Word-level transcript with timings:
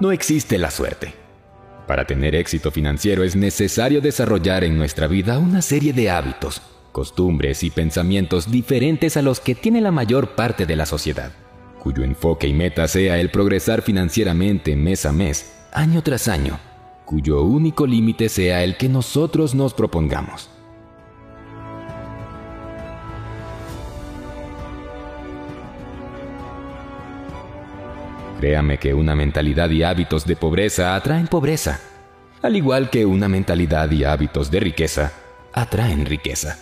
No 0.00 0.12
existe 0.12 0.56
la 0.56 0.70
suerte. 0.70 1.12
Para 1.86 2.06
tener 2.06 2.34
éxito 2.34 2.70
financiero 2.70 3.22
es 3.22 3.36
necesario 3.36 4.00
desarrollar 4.00 4.64
en 4.64 4.78
nuestra 4.78 5.06
vida 5.06 5.38
una 5.38 5.60
serie 5.60 5.92
de 5.92 6.08
hábitos, 6.08 6.62
costumbres 6.90 7.62
y 7.62 7.70
pensamientos 7.70 8.50
diferentes 8.50 9.18
a 9.18 9.22
los 9.22 9.40
que 9.40 9.54
tiene 9.54 9.82
la 9.82 9.90
mayor 9.90 10.34
parte 10.34 10.64
de 10.64 10.74
la 10.74 10.86
sociedad, 10.86 11.32
cuyo 11.82 12.02
enfoque 12.02 12.46
y 12.46 12.54
meta 12.54 12.88
sea 12.88 13.20
el 13.20 13.30
progresar 13.30 13.82
financieramente 13.82 14.74
mes 14.74 15.04
a 15.04 15.12
mes, 15.12 15.52
año 15.70 16.02
tras 16.02 16.28
año, 16.28 16.58
cuyo 17.04 17.42
único 17.42 17.86
límite 17.86 18.30
sea 18.30 18.64
el 18.64 18.78
que 18.78 18.88
nosotros 18.88 19.54
nos 19.54 19.74
propongamos. 19.74 20.48
Créame 28.40 28.78
que 28.78 28.94
una 28.94 29.14
mentalidad 29.14 29.68
y 29.68 29.82
hábitos 29.82 30.24
de 30.24 30.34
pobreza 30.34 30.96
atraen 30.96 31.26
pobreza, 31.26 31.78
al 32.40 32.56
igual 32.56 32.88
que 32.88 33.04
una 33.04 33.28
mentalidad 33.28 33.90
y 33.90 34.04
hábitos 34.04 34.50
de 34.50 34.60
riqueza 34.60 35.12
atraen 35.52 36.06
riqueza. 36.06 36.56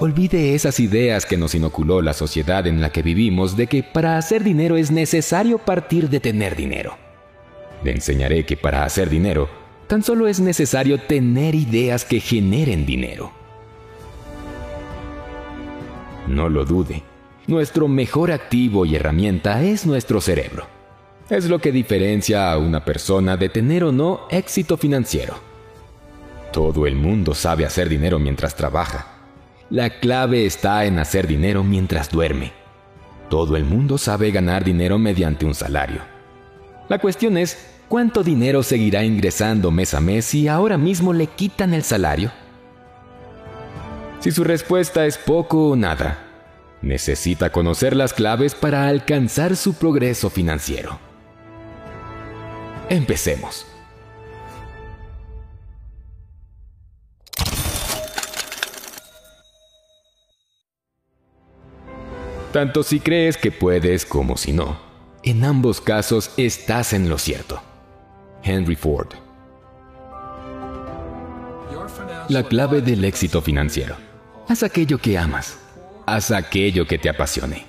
Olvide 0.00 0.54
esas 0.54 0.80
ideas 0.80 1.26
que 1.26 1.36
nos 1.36 1.54
inoculó 1.54 2.00
la 2.00 2.14
sociedad 2.14 2.66
en 2.66 2.80
la 2.80 2.88
que 2.88 3.02
vivimos 3.02 3.54
de 3.54 3.66
que 3.66 3.82
para 3.82 4.16
hacer 4.16 4.42
dinero 4.42 4.78
es 4.78 4.90
necesario 4.90 5.58
partir 5.58 6.08
de 6.08 6.20
tener 6.20 6.56
dinero. 6.56 6.96
Le 7.84 7.90
enseñaré 7.90 8.46
que 8.46 8.56
para 8.56 8.84
hacer 8.84 9.10
dinero 9.10 9.50
tan 9.88 10.02
solo 10.02 10.26
es 10.26 10.40
necesario 10.40 11.02
tener 11.02 11.54
ideas 11.54 12.06
que 12.06 12.18
generen 12.18 12.86
dinero. 12.86 13.30
No 16.26 16.48
lo 16.48 16.64
dude 16.64 17.11
nuestro 17.46 17.88
mejor 17.88 18.30
activo 18.30 18.86
y 18.86 18.96
herramienta 18.96 19.62
es 19.62 19.86
nuestro 19.86 20.20
cerebro. 20.20 20.66
Es 21.28 21.48
lo 21.48 21.58
que 21.58 21.72
diferencia 21.72 22.52
a 22.52 22.58
una 22.58 22.84
persona 22.84 23.36
de 23.36 23.48
tener 23.48 23.84
o 23.84 23.92
no 23.92 24.26
éxito 24.30 24.76
financiero. 24.76 25.34
Todo 26.52 26.86
el 26.86 26.94
mundo 26.94 27.34
sabe 27.34 27.64
hacer 27.64 27.88
dinero 27.88 28.18
mientras 28.18 28.54
trabaja. 28.54 29.06
La 29.70 29.98
clave 30.00 30.44
está 30.44 30.84
en 30.84 30.98
hacer 30.98 31.26
dinero 31.26 31.64
mientras 31.64 32.10
duerme. 32.10 32.52
Todo 33.30 33.56
el 33.56 33.64
mundo 33.64 33.96
sabe 33.96 34.30
ganar 34.30 34.62
dinero 34.62 34.98
mediante 34.98 35.46
un 35.46 35.54
salario. 35.54 36.02
La 36.90 36.98
cuestión 36.98 37.38
es, 37.38 37.56
¿cuánto 37.88 38.22
dinero 38.22 38.62
seguirá 38.62 39.02
ingresando 39.02 39.70
mes 39.70 39.94
a 39.94 40.00
mes 40.00 40.26
si 40.26 40.48
ahora 40.48 40.76
mismo 40.76 41.14
le 41.14 41.28
quitan 41.28 41.72
el 41.72 41.82
salario? 41.82 42.30
Si 44.20 44.30
su 44.30 44.44
respuesta 44.44 45.06
es 45.06 45.16
poco 45.16 45.70
o 45.70 45.76
nada, 45.76 46.31
necesita 46.82 47.50
conocer 47.50 47.96
las 47.96 48.12
claves 48.12 48.54
para 48.54 48.88
alcanzar 48.88 49.56
su 49.56 49.74
progreso 49.74 50.28
financiero. 50.28 50.98
Empecemos. 52.88 53.66
Tanto 62.52 62.82
si 62.82 63.00
crees 63.00 63.38
que 63.38 63.50
puedes 63.50 64.04
como 64.04 64.36
si 64.36 64.52
no. 64.52 64.78
En 65.22 65.44
ambos 65.44 65.80
casos 65.80 66.32
estás 66.36 66.92
en 66.92 67.08
lo 67.08 67.16
cierto. 67.16 67.62
Henry 68.42 68.76
Ford. 68.76 69.08
La 72.28 72.42
clave 72.42 72.82
del 72.82 73.04
éxito 73.04 73.40
financiero. 73.40 73.96
Haz 74.48 74.62
aquello 74.62 74.98
que 74.98 75.16
amas 75.16 75.61
haz 76.14 76.30
aquello 76.30 76.86
que 76.86 76.98
te 76.98 77.08
apasione. 77.08 77.64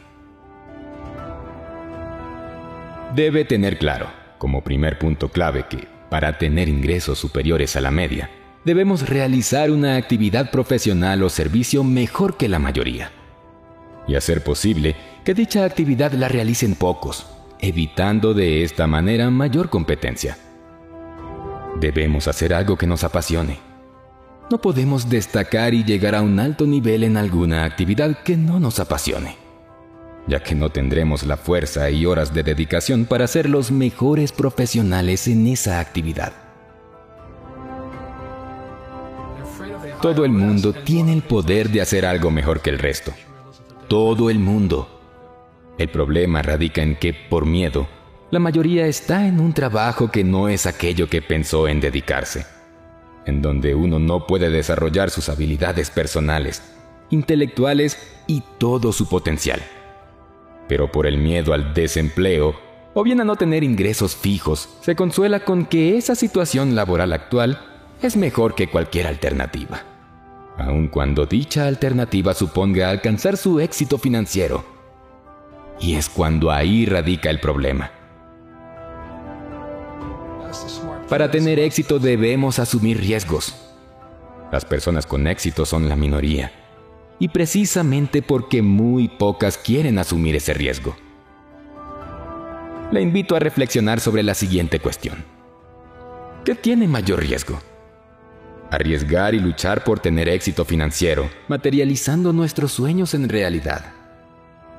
Debe 3.15 3.45
tener 3.45 3.77
claro, 3.77 4.09
como 4.37 4.63
primer 4.63 4.99
punto 4.99 5.29
clave, 5.29 5.65
que 5.69 5.87
para 6.09 6.37
tener 6.37 6.67
ingresos 6.67 7.19
superiores 7.19 7.75
a 7.75 7.81
la 7.81 7.91
media, 7.91 8.29
debemos 8.65 9.07
realizar 9.07 9.71
una 9.71 9.95
actividad 9.95 10.51
profesional 10.51 11.23
o 11.23 11.29
servicio 11.29 11.83
mejor 11.83 12.37
que 12.37 12.49
la 12.49 12.59
mayoría. 12.59 13.11
Y 14.07 14.15
hacer 14.15 14.43
posible 14.43 14.95
que 15.23 15.33
dicha 15.33 15.63
actividad 15.63 16.11
la 16.11 16.27
realicen 16.27 16.75
pocos, 16.75 17.25
evitando 17.59 18.33
de 18.33 18.63
esta 18.63 18.87
manera 18.87 19.29
mayor 19.29 19.69
competencia. 19.69 20.37
Debemos 21.79 22.27
hacer 22.27 22.53
algo 22.53 22.77
que 22.77 22.87
nos 22.87 23.03
apasione 23.03 23.72
no 24.49 24.59
podemos 24.59 25.09
destacar 25.09 25.73
y 25.73 25.83
llegar 25.83 26.15
a 26.15 26.21
un 26.21 26.39
alto 26.39 26.65
nivel 26.65 27.03
en 27.03 27.17
alguna 27.17 27.63
actividad 27.63 28.23
que 28.23 28.37
no 28.37 28.59
nos 28.59 28.79
apasione, 28.79 29.37
ya 30.27 30.41
que 30.43 30.53
no 30.53 30.69
tendremos 30.69 31.23
la 31.23 31.37
fuerza 31.37 31.89
y 31.89 32.05
horas 32.05 32.33
de 32.33 32.43
dedicación 32.43 33.05
para 33.05 33.27
ser 33.27 33.49
los 33.49 33.71
mejores 33.71 34.31
profesionales 34.31 35.27
en 35.27 35.47
esa 35.47 35.79
actividad. 35.79 36.33
Todo 40.01 40.25
el 40.25 40.31
mundo 40.31 40.73
tiene 40.73 41.13
el 41.13 41.21
poder 41.21 41.69
de 41.69 41.81
hacer 41.81 42.05
algo 42.05 42.29
mejor 42.29 42.59
que 42.59 42.69
el 42.69 42.79
resto. 42.79 43.13
Todo 43.87 44.29
el 44.29 44.37
mundo. 44.37 44.89
El 45.77 45.89
problema 45.89 46.41
radica 46.41 46.81
en 46.81 46.97
que, 46.97 47.13
por 47.13 47.45
miedo, 47.45 47.87
la 48.29 48.39
mayoría 48.39 48.85
está 48.87 49.25
en 49.25 49.39
un 49.39 49.53
trabajo 49.53 50.11
que 50.11 50.25
no 50.25 50.49
es 50.49 50.65
aquello 50.65 51.07
que 51.07 51.21
pensó 51.21 51.69
en 51.69 51.79
dedicarse 51.79 52.45
en 53.25 53.41
donde 53.41 53.75
uno 53.75 53.99
no 53.99 54.27
puede 54.27 54.49
desarrollar 54.49 55.09
sus 55.09 55.29
habilidades 55.29 55.89
personales, 55.89 56.61
intelectuales 57.09 57.97
y 58.27 58.43
todo 58.57 58.91
su 58.91 59.07
potencial. 59.07 59.61
Pero 60.67 60.91
por 60.91 61.07
el 61.07 61.17
miedo 61.17 61.53
al 61.53 61.73
desempleo, 61.73 62.55
o 62.93 63.03
bien 63.03 63.21
a 63.21 63.23
no 63.23 63.35
tener 63.35 63.63
ingresos 63.63 64.15
fijos, 64.15 64.69
se 64.81 64.95
consuela 64.95 65.41
con 65.41 65.65
que 65.65 65.97
esa 65.97 66.15
situación 66.15 66.75
laboral 66.75 67.13
actual 67.13 67.59
es 68.01 68.15
mejor 68.15 68.55
que 68.55 68.69
cualquier 68.69 69.07
alternativa, 69.07 69.83
aun 70.57 70.87
cuando 70.87 71.25
dicha 71.25 71.67
alternativa 71.67 72.33
suponga 72.33 72.89
alcanzar 72.89 73.37
su 73.37 73.59
éxito 73.59 73.97
financiero. 73.97 74.65
Y 75.79 75.95
es 75.95 76.09
cuando 76.09 76.51
ahí 76.51 76.85
radica 76.85 77.29
el 77.29 77.39
problema 77.39 77.91
Para 81.09 81.29
tener 81.31 81.59
éxito 81.59 81.99
debemos 81.99 82.59
asumir 82.59 82.99
riesgos. 82.99 83.55
Las 84.51 84.65
personas 84.65 85.05
con 85.05 85.27
éxito 85.27 85.65
son 85.65 85.89
la 85.89 85.95
minoría. 85.95 86.51
Y 87.19 87.29
precisamente 87.29 88.21
porque 88.21 88.61
muy 88.61 89.07
pocas 89.07 89.57
quieren 89.57 89.97
asumir 89.97 90.35
ese 90.35 90.53
riesgo. 90.53 90.95
Le 92.91 93.01
invito 93.01 93.35
a 93.35 93.39
reflexionar 93.39 93.99
sobre 93.99 94.23
la 94.23 94.33
siguiente 94.33 94.79
cuestión. 94.79 95.23
¿Qué 96.45 96.55
tiene 96.55 96.87
mayor 96.87 97.19
riesgo? 97.19 97.59
Arriesgar 98.69 99.33
y 99.35 99.39
luchar 99.39 99.83
por 99.83 99.99
tener 99.99 100.27
éxito 100.27 100.65
financiero, 100.65 101.29
materializando 101.47 102.33
nuestros 102.33 102.71
sueños 102.71 103.13
en 103.13 103.29
realidad. 103.29 103.93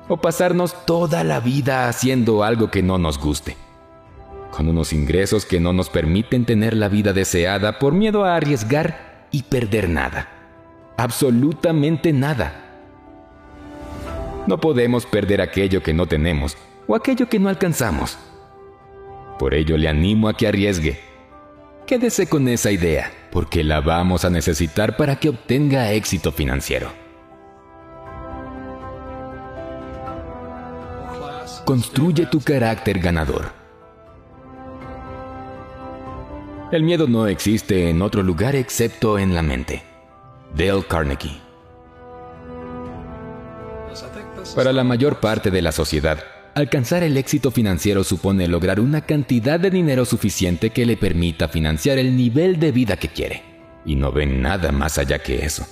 O 0.07 0.17
pasarnos 0.17 0.85
toda 0.85 1.23
la 1.23 1.39
vida 1.39 1.89
haciendo 1.89 2.43
algo 2.43 2.69
que 2.69 2.83
no 2.83 2.97
nos 2.97 3.17
guste 3.17 3.57
con 4.55 4.69
unos 4.69 4.93
ingresos 4.93 5.45
que 5.45 5.59
no 5.59 5.73
nos 5.73 5.89
permiten 5.89 6.45
tener 6.45 6.75
la 6.77 6.87
vida 6.87 7.11
deseada 7.11 7.77
por 7.77 7.93
miedo 7.93 8.23
a 8.23 8.37
arriesgar 8.37 9.27
y 9.29 9.43
perder 9.43 9.89
nada. 9.89 10.29
Absolutamente 10.95 12.13
nada. 12.13 12.61
No 14.47 14.59
podemos 14.61 15.05
perder 15.05 15.41
aquello 15.41 15.83
que 15.83 15.93
no 15.93 16.07
tenemos 16.07 16.55
o 16.87 16.95
aquello 16.95 17.27
que 17.27 17.37
no 17.37 17.49
alcanzamos. 17.49 18.17
Por 19.37 19.53
ello 19.53 19.77
le 19.77 19.89
animo 19.89 20.29
a 20.29 20.37
que 20.37 20.47
arriesgue. 20.47 20.99
Quédese 21.85 22.27
con 22.27 22.47
esa 22.47 22.71
idea, 22.71 23.11
porque 23.31 23.63
la 23.63 23.81
vamos 23.81 24.23
a 24.23 24.29
necesitar 24.29 24.95
para 24.95 25.17
que 25.17 25.29
obtenga 25.29 25.91
éxito 25.91 26.31
financiero. 26.31 26.91
Construye 31.65 32.25
tu 32.27 32.39
carácter 32.39 32.99
ganador. 32.99 33.51
El 36.75 36.83
miedo 36.83 37.07
no 37.07 37.25
existe 37.27 37.89
en 37.89 38.01
otro 38.01 38.21
lugar 38.21 38.53
excepto 38.53 39.17
en 39.17 39.33
la 39.33 39.41
mente. 39.41 39.81
Dale 40.57 40.83
Carnegie. 40.83 41.39
Para 44.53 44.73
la 44.73 44.83
mayor 44.83 45.21
parte 45.21 45.51
de 45.51 45.61
la 45.61 45.71
sociedad, 45.71 46.21
alcanzar 46.53 47.01
el 47.03 47.15
éxito 47.15 47.49
financiero 47.49 48.03
supone 48.03 48.49
lograr 48.49 48.81
una 48.81 48.99
cantidad 48.99 49.57
de 49.57 49.69
dinero 49.69 50.03
suficiente 50.03 50.71
que 50.71 50.85
le 50.85 50.97
permita 50.97 51.47
financiar 51.47 51.97
el 51.97 52.17
nivel 52.17 52.59
de 52.59 52.73
vida 52.73 52.97
que 52.97 53.07
quiere. 53.07 53.41
Y 53.85 53.95
no 53.95 54.11
ven 54.11 54.41
nada 54.41 54.73
más 54.73 54.97
allá 54.97 55.19
que 55.19 55.45
eso. 55.45 55.65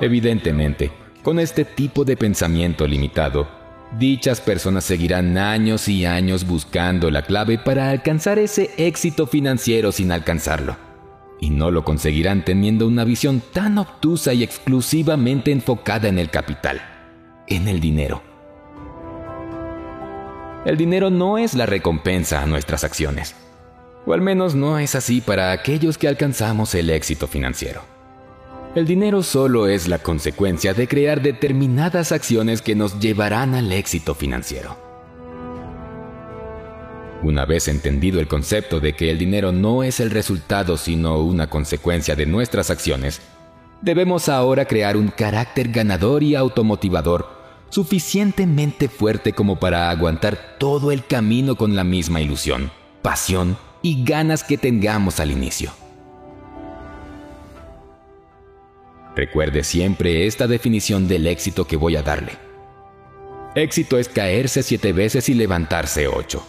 Evidentemente, 0.00 0.90
con 1.22 1.38
este 1.38 1.64
tipo 1.64 2.04
de 2.04 2.16
pensamiento 2.16 2.84
limitado, 2.88 3.46
Dichas 3.92 4.40
personas 4.40 4.84
seguirán 4.84 5.38
años 5.38 5.88
y 5.88 6.04
años 6.04 6.46
buscando 6.46 7.10
la 7.10 7.22
clave 7.22 7.56
para 7.56 7.90
alcanzar 7.90 8.38
ese 8.38 8.70
éxito 8.76 9.26
financiero 9.26 9.92
sin 9.92 10.12
alcanzarlo. 10.12 10.76
Y 11.40 11.50
no 11.50 11.70
lo 11.70 11.84
conseguirán 11.84 12.44
teniendo 12.44 12.86
una 12.86 13.04
visión 13.04 13.42
tan 13.52 13.78
obtusa 13.78 14.34
y 14.34 14.42
exclusivamente 14.42 15.52
enfocada 15.52 16.08
en 16.08 16.18
el 16.18 16.30
capital, 16.30 16.82
en 17.46 17.68
el 17.68 17.80
dinero. 17.80 18.22
El 20.64 20.76
dinero 20.76 21.10
no 21.10 21.38
es 21.38 21.54
la 21.54 21.64
recompensa 21.64 22.42
a 22.42 22.46
nuestras 22.46 22.82
acciones. 22.82 23.36
O 24.04 24.12
al 24.12 24.20
menos 24.20 24.54
no 24.54 24.78
es 24.78 24.94
así 24.94 25.20
para 25.20 25.52
aquellos 25.52 25.96
que 25.96 26.08
alcanzamos 26.08 26.74
el 26.74 26.90
éxito 26.90 27.28
financiero. 27.28 27.95
El 28.76 28.84
dinero 28.86 29.22
solo 29.22 29.68
es 29.68 29.88
la 29.88 30.00
consecuencia 30.00 30.74
de 30.74 30.86
crear 30.86 31.22
determinadas 31.22 32.12
acciones 32.12 32.60
que 32.60 32.74
nos 32.74 33.00
llevarán 33.00 33.54
al 33.54 33.72
éxito 33.72 34.14
financiero. 34.14 34.76
Una 37.22 37.46
vez 37.46 37.68
entendido 37.68 38.20
el 38.20 38.28
concepto 38.28 38.78
de 38.78 38.92
que 38.92 39.10
el 39.10 39.16
dinero 39.16 39.50
no 39.50 39.82
es 39.82 39.98
el 39.98 40.10
resultado 40.10 40.76
sino 40.76 41.20
una 41.20 41.48
consecuencia 41.48 42.16
de 42.16 42.26
nuestras 42.26 42.68
acciones, 42.68 43.22
debemos 43.80 44.28
ahora 44.28 44.66
crear 44.66 44.98
un 44.98 45.08
carácter 45.08 45.70
ganador 45.70 46.22
y 46.22 46.34
automotivador 46.34 47.30
suficientemente 47.70 48.90
fuerte 48.90 49.32
como 49.32 49.58
para 49.58 49.88
aguantar 49.88 50.58
todo 50.58 50.92
el 50.92 51.06
camino 51.06 51.56
con 51.56 51.76
la 51.76 51.82
misma 51.82 52.20
ilusión, 52.20 52.70
pasión 53.00 53.56
y 53.80 54.04
ganas 54.04 54.44
que 54.44 54.58
tengamos 54.58 55.18
al 55.18 55.30
inicio. 55.30 55.72
Recuerde 59.16 59.64
siempre 59.64 60.26
esta 60.26 60.46
definición 60.46 61.08
del 61.08 61.26
éxito 61.26 61.66
que 61.66 61.76
voy 61.76 61.96
a 61.96 62.02
darle. 62.02 62.32
Éxito 63.54 63.96
es 63.96 64.10
caerse 64.10 64.62
siete 64.62 64.92
veces 64.92 65.30
y 65.30 65.34
levantarse 65.34 66.06
ocho. 66.06 66.46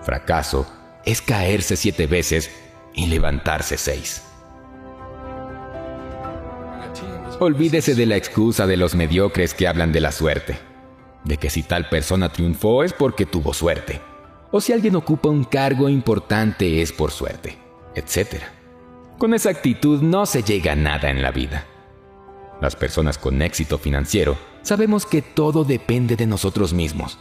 Fracaso 0.00 0.66
es 1.04 1.20
caerse 1.20 1.76
siete 1.76 2.06
veces 2.06 2.50
y 2.94 3.06
levantarse 3.06 3.76
seis. 3.76 4.22
Olvídese 7.38 7.94
de 7.94 8.06
la 8.06 8.16
excusa 8.16 8.66
de 8.66 8.78
los 8.78 8.94
mediocres 8.94 9.52
que 9.52 9.68
hablan 9.68 9.92
de 9.92 10.00
la 10.00 10.12
suerte, 10.12 10.56
de 11.24 11.36
que 11.36 11.50
si 11.50 11.62
tal 11.62 11.90
persona 11.90 12.32
triunfó 12.32 12.84
es 12.84 12.94
porque 12.94 13.26
tuvo 13.26 13.52
suerte, 13.52 14.00
o 14.50 14.62
si 14.62 14.72
alguien 14.72 14.96
ocupa 14.96 15.28
un 15.28 15.44
cargo 15.44 15.90
importante 15.90 16.80
es 16.80 16.92
por 16.92 17.10
suerte, 17.10 17.58
etc. 17.94 18.42
Con 19.18 19.34
esa 19.34 19.50
actitud 19.50 20.00
no 20.00 20.24
se 20.24 20.42
llega 20.42 20.72
a 20.72 20.76
nada 20.76 21.10
en 21.10 21.20
la 21.20 21.30
vida. 21.30 21.66
Las 22.64 22.76
personas 22.76 23.18
con 23.18 23.42
éxito 23.42 23.76
financiero 23.76 24.38
sabemos 24.62 25.04
que 25.04 25.20
todo 25.20 25.64
depende 25.64 26.16
de 26.16 26.26
nosotros 26.26 26.72
mismos. 26.72 27.18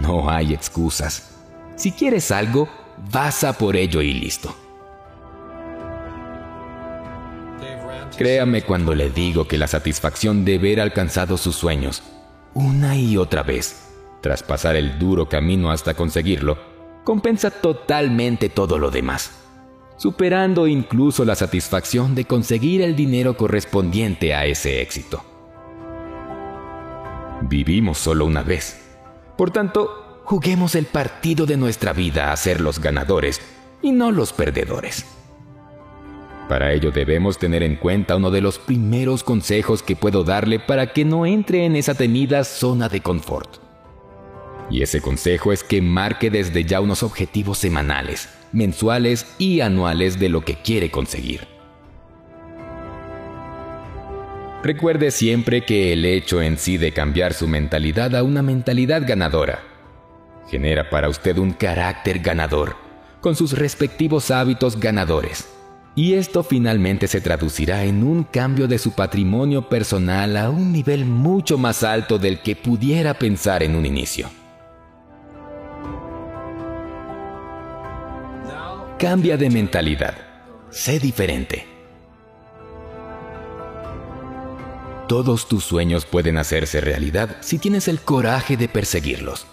No 0.00 0.28
hay 0.28 0.54
excusas. 0.54 1.36
Si 1.76 1.92
quieres 1.92 2.32
algo, 2.32 2.68
vas 3.12 3.44
a 3.44 3.52
por 3.52 3.76
ello 3.76 4.02
y 4.02 4.12
listo. 4.12 4.52
Créame 8.18 8.62
cuando 8.62 8.92
le 8.96 9.08
digo 9.08 9.46
que 9.46 9.56
la 9.56 9.68
satisfacción 9.68 10.44
de 10.44 10.58
ver 10.58 10.80
alcanzado 10.80 11.36
sus 11.36 11.54
sueños, 11.54 12.02
una 12.52 12.96
y 12.96 13.16
otra 13.16 13.44
vez, 13.44 13.88
tras 14.20 14.42
pasar 14.42 14.74
el 14.74 14.98
duro 14.98 15.28
camino 15.28 15.70
hasta 15.70 15.94
conseguirlo, 15.94 16.58
compensa 17.04 17.52
totalmente 17.52 18.48
todo 18.48 18.80
lo 18.80 18.90
demás, 18.90 19.30
superando 19.96 20.66
incluso 20.66 21.24
la 21.24 21.34
satisfacción 21.34 22.14
de 22.14 22.24
conseguir 22.24 22.82
el 22.82 22.96
dinero 22.96 23.36
correspondiente 23.36 24.34
a 24.34 24.46
ese 24.46 24.80
éxito. 24.82 25.24
Vivimos 27.42 27.98
solo 27.98 28.24
una 28.24 28.42
vez. 28.42 28.82
Por 29.36 29.50
tanto, 29.50 30.06
Juguemos 30.26 30.74
el 30.74 30.86
partido 30.86 31.46
de 31.46 31.56
nuestra 31.56 31.92
vida 31.92 32.32
a 32.32 32.36
ser 32.36 32.60
los 32.60 32.80
ganadores 32.80 33.40
y 33.80 33.92
no 33.92 34.10
los 34.10 34.32
perdedores. 34.32 35.06
Para 36.48 36.72
ello 36.72 36.90
debemos 36.90 37.38
tener 37.38 37.62
en 37.62 37.76
cuenta 37.76 38.16
uno 38.16 38.32
de 38.32 38.40
los 38.40 38.58
primeros 38.58 39.22
consejos 39.22 39.84
que 39.84 39.94
puedo 39.94 40.24
darle 40.24 40.58
para 40.58 40.92
que 40.92 41.04
no 41.04 41.26
entre 41.26 41.64
en 41.64 41.76
esa 41.76 41.94
temida 41.94 42.42
zona 42.42 42.88
de 42.88 43.02
confort. 43.02 43.65
Y 44.70 44.82
ese 44.82 45.00
consejo 45.00 45.52
es 45.52 45.62
que 45.62 45.80
marque 45.80 46.30
desde 46.30 46.64
ya 46.64 46.80
unos 46.80 47.02
objetivos 47.02 47.58
semanales, 47.58 48.28
mensuales 48.52 49.26
y 49.38 49.60
anuales 49.60 50.18
de 50.18 50.28
lo 50.28 50.44
que 50.44 50.56
quiere 50.56 50.90
conseguir. 50.90 51.46
Recuerde 54.62 55.10
siempre 55.12 55.64
que 55.64 55.92
el 55.92 56.04
hecho 56.04 56.42
en 56.42 56.58
sí 56.58 56.76
de 56.76 56.92
cambiar 56.92 57.34
su 57.34 57.46
mentalidad 57.46 58.16
a 58.16 58.24
una 58.24 58.42
mentalidad 58.42 59.06
ganadora 59.06 59.60
genera 60.48 60.90
para 60.90 61.08
usted 61.08 61.38
un 61.38 61.52
carácter 61.52 62.20
ganador, 62.20 62.76
con 63.20 63.36
sus 63.36 63.52
respectivos 63.52 64.30
hábitos 64.30 64.78
ganadores. 64.78 65.48
Y 65.94 66.14
esto 66.14 66.42
finalmente 66.42 67.08
se 67.08 67.20
traducirá 67.20 67.84
en 67.84 68.02
un 68.02 68.24
cambio 68.24 68.68
de 68.68 68.78
su 68.78 68.92
patrimonio 68.92 69.68
personal 69.68 70.36
a 70.36 70.50
un 70.50 70.72
nivel 70.72 71.06
mucho 71.06 71.56
más 71.56 71.82
alto 71.82 72.18
del 72.18 72.40
que 72.42 72.54
pudiera 72.54 73.14
pensar 73.14 73.62
en 73.62 73.74
un 73.74 73.86
inicio. 73.86 74.28
Cambia 78.98 79.36
de 79.36 79.50
mentalidad. 79.50 80.14
Sé 80.70 80.98
diferente. 80.98 81.66
Todos 85.06 85.48
tus 85.48 85.64
sueños 85.64 86.06
pueden 86.06 86.38
hacerse 86.38 86.80
realidad 86.80 87.36
si 87.40 87.58
tienes 87.58 87.88
el 87.88 88.00
coraje 88.00 88.56
de 88.56 88.68
perseguirlos. 88.68 89.46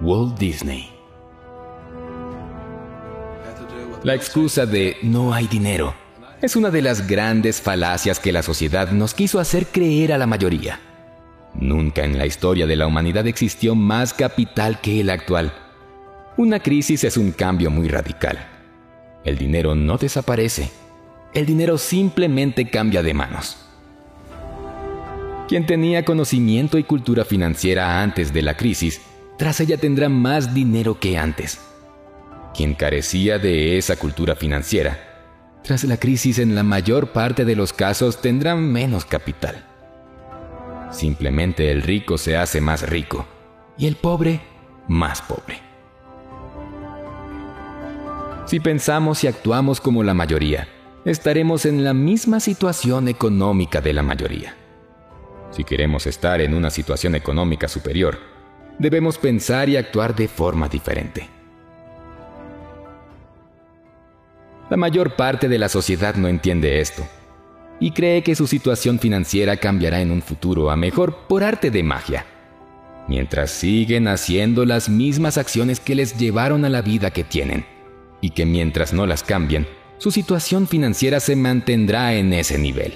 Walt 0.00 0.38
Disney. 0.38 0.88
La 4.02 4.14
excusa 4.14 4.64
de 4.64 4.96
no 5.02 5.34
hay 5.34 5.46
dinero 5.46 5.94
es 6.40 6.56
una 6.56 6.70
de 6.70 6.80
las 6.80 7.06
grandes 7.06 7.60
falacias 7.60 8.18
que 8.18 8.32
la 8.32 8.42
sociedad 8.42 8.90
nos 8.92 9.12
quiso 9.12 9.40
hacer 9.40 9.66
creer 9.66 10.10
a 10.10 10.16
la 10.16 10.26
mayoría. 10.26 10.80
Nunca 11.52 12.02
en 12.02 12.16
la 12.16 12.24
historia 12.24 12.66
de 12.66 12.76
la 12.76 12.86
humanidad 12.86 13.26
existió 13.26 13.74
más 13.74 14.14
capital 14.14 14.80
que 14.80 15.00
el 15.00 15.10
actual. 15.10 15.52
Una 16.38 16.60
crisis 16.60 17.04
es 17.04 17.18
un 17.18 17.32
cambio 17.32 17.70
muy 17.70 17.88
radical. 17.88 18.53
El 19.24 19.38
dinero 19.38 19.74
no 19.74 19.96
desaparece. 19.96 20.70
El 21.32 21.46
dinero 21.46 21.78
simplemente 21.78 22.68
cambia 22.68 23.02
de 23.02 23.14
manos. 23.14 23.56
Quien 25.48 25.66
tenía 25.66 26.04
conocimiento 26.04 26.78
y 26.78 26.84
cultura 26.84 27.24
financiera 27.24 28.02
antes 28.02 28.32
de 28.32 28.42
la 28.42 28.56
crisis 28.56 29.00
tras 29.36 29.60
ella 29.60 29.76
tendrá 29.76 30.08
más 30.08 30.54
dinero 30.54 30.98
que 31.00 31.18
antes. 31.18 31.60
Quien 32.54 32.74
carecía 32.74 33.38
de 33.38 33.78
esa 33.78 33.96
cultura 33.96 34.36
financiera, 34.36 34.98
tras 35.64 35.82
la 35.84 35.96
crisis 35.96 36.38
en 36.38 36.54
la 36.54 36.62
mayor 36.62 37.12
parte 37.12 37.44
de 37.44 37.56
los 37.56 37.72
casos 37.72 38.20
tendrá 38.20 38.54
menos 38.54 39.04
capital. 39.04 39.64
Simplemente 40.92 41.72
el 41.72 41.82
rico 41.82 42.16
se 42.16 42.36
hace 42.36 42.60
más 42.60 42.88
rico 42.88 43.26
y 43.76 43.86
el 43.86 43.96
pobre 43.96 44.40
más 44.86 45.20
pobre. 45.22 45.63
Si 48.46 48.60
pensamos 48.60 49.24
y 49.24 49.26
actuamos 49.26 49.80
como 49.80 50.02
la 50.02 50.12
mayoría, 50.12 50.68
estaremos 51.06 51.64
en 51.64 51.82
la 51.82 51.94
misma 51.94 52.40
situación 52.40 53.08
económica 53.08 53.80
de 53.80 53.94
la 53.94 54.02
mayoría. 54.02 54.54
Si 55.50 55.64
queremos 55.64 56.06
estar 56.06 56.42
en 56.42 56.52
una 56.52 56.68
situación 56.68 57.14
económica 57.14 57.68
superior, 57.68 58.18
debemos 58.78 59.16
pensar 59.16 59.70
y 59.70 59.78
actuar 59.78 60.14
de 60.14 60.28
forma 60.28 60.68
diferente. 60.68 61.26
La 64.68 64.76
mayor 64.76 65.16
parte 65.16 65.48
de 65.48 65.58
la 65.58 65.70
sociedad 65.70 66.14
no 66.16 66.28
entiende 66.28 66.80
esto 66.80 67.02
y 67.80 67.92
cree 67.92 68.22
que 68.22 68.34
su 68.34 68.46
situación 68.46 68.98
financiera 68.98 69.56
cambiará 69.56 70.00
en 70.02 70.10
un 70.10 70.20
futuro 70.20 70.70
a 70.70 70.76
mejor 70.76 71.26
por 71.28 71.44
arte 71.44 71.70
de 71.70 71.82
magia, 71.82 72.26
mientras 73.08 73.50
siguen 73.50 74.06
haciendo 74.06 74.66
las 74.66 74.90
mismas 74.90 75.38
acciones 75.38 75.80
que 75.80 75.94
les 75.94 76.18
llevaron 76.18 76.64
a 76.64 76.68
la 76.68 76.82
vida 76.82 77.10
que 77.10 77.24
tienen, 77.24 77.64
y 78.24 78.30
que 78.30 78.46
mientras 78.46 78.94
no 78.94 79.04
las 79.04 79.22
cambien, 79.22 79.68
su 79.98 80.10
situación 80.10 80.66
financiera 80.66 81.20
se 81.20 81.36
mantendrá 81.36 82.14
en 82.14 82.32
ese 82.32 82.56
nivel. 82.56 82.94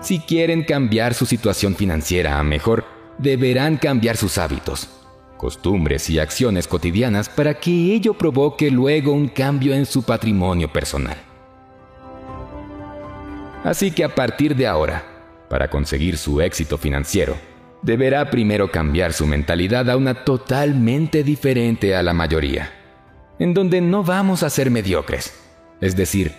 Si 0.00 0.20
quieren 0.20 0.62
cambiar 0.62 1.12
su 1.12 1.26
situación 1.26 1.74
financiera 1.74 2.38
a 2.38 2.44
mejor, 2.44 2.84
deberán 3.18 3.78
cambiar 3.78 4.16
sus 4.16 4.38
hábitos, 4.38 4.88
costumbres 5.36 6.08
y 6.08 6.20
acciones 6.20 6.68
cotidianas 6.68 7.28
para 7.28 7.54
que 7.54 7.72
ello 7.72 8.14
provoque 8.14 8.70
luego 8.70 9.10
un 9.10 9.26
cambio 9.26 9.74
en 9.74 9.86
su 9.86 10.04
patrimonio 10.04 10.72
personal. 10.72 11.16
Así 13.64 13.90
que 13.90 14.04
a 14.04 14.14
partir 14.14 14.54
de 14.54 14.68
ahora, 14.68 15.04
para 15.50 15.68
conseguir 15.68 16.16
su 16.16 16.40
éxito 16.40 16.78
financiero, 16.78 17.36
deberá 17.82 18.30
primero 18.30 18.70
cambiar 18.70 19.12
su 19.12 19.26
mentalidad 19.26 19.90
a 19.90 19.96
una 19.96 20.22
totalmente 20.22 21.24
diferente 21.24 21.96
a 21.96 22.04
la 22.04 22.12
mayoría, 22.12 22.81
en 23.42 23.54
donde 23.54 23.80
no 23.80 24.04
vamos 24.04 24.42
a 24.42 24.50
ser 24.50 24.70
mediocres, 24.70 25.34
es 25.80 25.96
decir, 25.96 26.34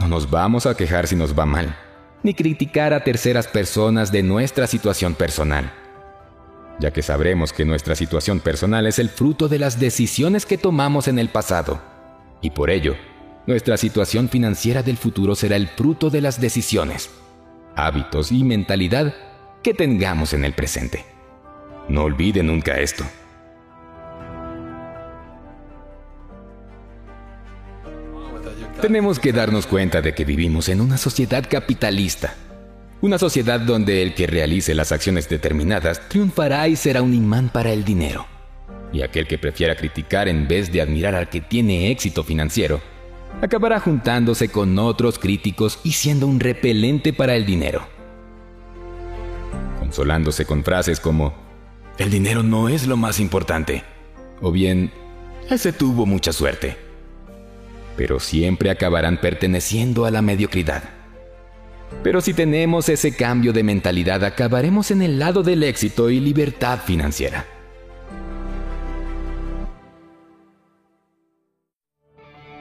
no 0.00 0.08
nos 0.08 0.30
vamos 0.30 0.66
a 0.66 0.76
quejar 0.76 1.06
si 1.06 1.16
nos 1.16 1.38
va 1.38 1.46
mal, 1.46 1.76
ni 2.22 2.34
criticar 2.34 2.94
a 2.94 3.04
terceras 3.04 3.46
personas 3.46 4.12
de 4.12 4.22
nuestra 4.22 4.66
situación 4.66 5.14
personal 5.14 5.72
ya 6.78 6.92
que 6.92 7.02
sabremos 7.02 7.52
que 7.52 7.64
nuestra 7.64 7.94
situación 7.94 8.40
personal 8.40 8.86
es 8.86 8.98
el 8.98 9.08
fruto 9.08 9.48
de 9.48 9.58
las 9.58 9.78
decisiones 9.78 10.46
que 10.46 10.58
tomamos 10.58 11.08
en 11.08 11.18
el 11.18 11.28
pasado, 11.28 11.80
y 12.40 12.50
por 12.50 12.70
ello, 12.70 12.96
nuestra 13.46 13.76
situación 13.76 14.28
financiera 14.28 14.82
del 14.82 14.96
futuro 14.96 15.34
será 15.34 15.56
el 15.56 15.68
fruto 15.68 16.10
de 16.10 16.20
las 16.20 16.40
decisiones, 16.40 17.10
hábitos 17.76 18.32
y 18.32 18.44
mentalidad 18.44 19.14
que 19.62 19.74
tengamos 19.74 20.32
en 20.32 20.44
el 20.44 20.52
presente. 20.52 21.04
No 21.88 22.02
olvide 22.04 22.42
nunca 22.42 22.78
esto. 22.80 23.04
Tenemos 28.80 29.18
que 29.18 29.32
darnos 29.32 29.66
cuenta 29.66 30.02
de 30.02 30.14
que 30.14 30.24
vivimos 30.24 30.68
en 30.68 30.80
una 30.80 30.98
sociedad 30.98 31.44
capitalista. 31.48 32.34
Una 33.00 33.18
sociedad 33.18 33.60
donde 33.60 34.02
el 34.02 34.14
que 34.14 34.26
realice 34.26 34.74
las 34.74 34.92
acciones 34.92 35.28
determinadas 35.28 36.08
triunfará 36.08 36.68
y 36.68 36.76
será 36.76 37.00
un 37.02 37.14
imán 37.14 37.50
para 37.50 37.72
el 37.72 37.84
dinero. 37.84 38.26
Y 38.92 39.02
aquel 39.02 39.26
que 39.26 39.38
prefiera 39.38 39.76
criticar 39.76 40.28
en 40.28 40.46
vez 40.48 40.70
de 40.70 40.82
admirar 40.82 41.14
al 41.14 41.28
que 41.28 41.40
tiene 41.40 41.90
éxito 41.90 42.24
financiero, 42.24 42.80
acabará 43.40 43.80
juntándose 43.80 44.48
con 44.48 44.78
otros 44.78 45.18
críticos 45.18 45.78
y 45.82 45.92
siendo 45.92 46.26
un 46.26 46.40
repelente 46.40 47.12
para 47.12 47.36
el 47.36 47.46
dinero. 47.46 47.86
Consolándose 49.78 50.44
con 50.44 50.64
frases 50.64 51.00
como, 51.00 51.34
el 51.98 52.10
dinero 52.10 52.42
no 52.42 52.68
es 52.68 52.86
lo 52.86 52.96
más 52.96 53.20
importante, 53.20 53.84
o 54.40 54.50
bien, 54.50 54.90
ese 55.48 55.72
tuvo 55.72 56.06
mucha 56.06 56.32
suerte. 56.32 56.83
Pero 57.96 58.20
siempre 58.20 58.70
acabarán 58.70 59.20
perteneciendo 59.20 60.04
a 60.04 60.10
la 60.10 60.22
mediocridad. 60.22 60.82
Pero 62.02 62.20
si 62.20 62.34
tenemos 62.34 62.88
ese 62.88 63.14
cambio 63.14 63.52
de 63.52 63.62
mentalidad, 63.62 64.24
acabaremos 64.24 64.90
en 64.90 65.02
el 65.02 65.18
lado 65.18 65.42
del 65.42 65.62
éxito 65.62 66.10
y 66.10 66.20
libertad 66.20 66.80
financiera. 66.84 67.46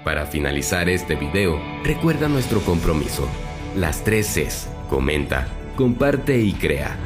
Para 0.03 0.25
finalizar 0.25 0.89
este 0.89 1.15
video, 1.15 1.61
recuerda 1.83 2.27
nuestro 2.27 2.59
compromiso. 2.61 3.27
Las 3.75 4.03
tres 4.03 4.27
Cs. 4.27 4.69
Comenta, 4.89 5.47
comparte 5.77 6.37
y 6.39 6.53
crea. 6.53 6.97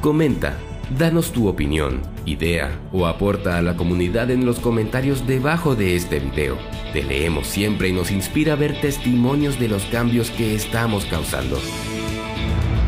Comenta, 0.00 0.58
danos 0.96 1.32
tu 1.32 1.48
opinión, 1.48 2.00
idea 2.24 2.80
o 2.92 3.06
aporta 3.06 3.58
a 3.58 3.62
la 3.62 3.76
comunidad 3.76 4.30
en 4.30 4.46
los 4.46 4.58
comentarios 4.58 5.26
debajo 5.26 5.74
de 5.74 5.96
este 5.96 6.18
video. 6.18 6.56
Te 6.92 7.02
leemos 7.02 7.46
siempre 7.46 7.88
y 7.88 7.92
nos 7.92 8.10
inspira 8.10 8.54
a 8.54 8.56
ver 8.56 8.80
testimonios 8.80 9.58
de 9.58 9.68
los 9.68 9.84
cambios 9.86 10.30
que 10.30 10.54
estamos 10.54 11.04
causando. 11.04 11.58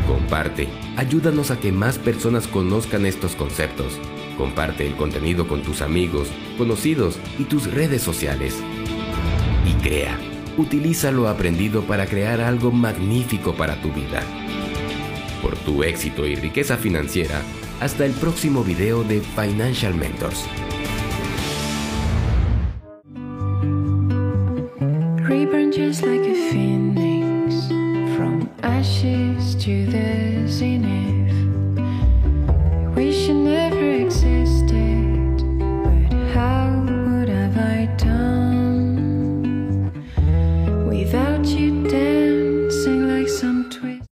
Comparte, 0.07 0.67
ayúdanos 0.97 1.51
a 1.51 1.59
que 1.59 1.71
más 1.71 1.99
personas 1.99 2.47
conozcan 2.47 3.05
estos 3.05 3.35
conceptos. 3.35 3.99
Comparte 4.37 4.87
el 4.87 4.95
contenido 4.95 5.47
con 5.47 5.61
tus 5.61 5.81
amigos, 5.81 6.27
conocidos 6.57 7.19
y 7.37 7.43
tus 7.43 7.71
redes 7.71 8.01
sociales. 8.01 8.57
Y 9.69 9.73
crea, 9.83 10.17
utiliza 10.57 11.11
lo 11.11 11.27
aprendido 11.27 11.83
para 11.83 12.07
crear 12.07 12.41
algo 12.41 12.71
magnífico 12.71 13.53
para 13.53 13.75
tu 13.81 13.91
vida. 13.91 14.23
Por 15.41 15.55
tu 15.57 15.83
éxito 15.83 16.25
y 16.25 16.35
riqueza 16.35 16.77
financiera, 16.77 17.41
hasta 17.81 18.05
el 18.05 18.13
próximo 18.13 18.63
video 18.63 19.03
de 19.03 19.21
Financial 19.21 19.93
Mentors. 19.95 20.45
Reborn 25.27 25.71
just 25.71 26.03
like 26.03 26.21
a 26.21 26.35
phoenix 26.51 27.67
from 28.15 28.47
ashes 28.61 29.55
to 29.55 29.87
the 29.87 30.47
zenith. 30.47 31.00